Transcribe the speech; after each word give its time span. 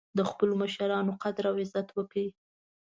د 0.17 0.19
خپلو 0.29 0.53
مشرانو 0.61 1.11
قدر 1.23 1.43
او 1.49 1.55
عزت 1.63 1.87
وکړئ 1.93 2.27